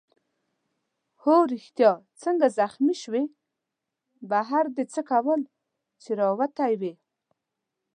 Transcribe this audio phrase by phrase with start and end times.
[1.23, 1.91] هو ریښتیا
[2.23, 3.23] څنګه زخمي شوې؟
[4.29, 5.41] بهر دې څه کول
[6.01, 6.93] چي راوتی وې؟